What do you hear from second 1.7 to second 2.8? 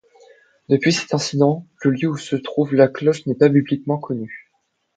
le lieu où se trouve